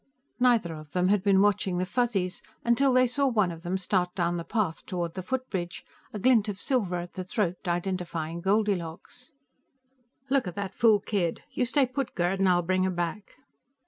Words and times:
Neither 0.39 0.73
of 0.73 0.93
them 0.93 1.09
had 1.09 1.21
been 1.21 1.41
watching 1.41 1.77
the 1.77 1.85
Fuzzies, 1.85 2.41
until 2.65 2.91
they 2.91 3.05
saw 3.05 3.27
one 3.27 3.51
of 3.51 3.61
them 3.61 3.77
start 3.77 4.15
down 4.15 4.37
the 4.37 4.43
path 4.43 4.83
toward 4.87 5.13
the 5.13 5.21
footbridge, 5.21 5.85
a 6.11 6.17
glint 6.17 6.49
of 6.49 6.59
silver 6.59 6.95
at 6.95 7.13
the 7.13 7.23
throat 7.23 7.57
identifying 7.67 8.41
Goldilocks. 8.41 9.31
"Look 10.27 10.47
at 10.47 10.55
that 10.55 10.73
fool 10.73 11.01
kid; 11.01 11.43
you 11.53 11.65
stay 11.65 11.85
put, 11.85 12.15
Gerd, 12.15 12.39
and 12.39 12.49
I'll 12.49 12.63
bring 12.63 12.83
her 12.83 12.89
back." 12.89 13.35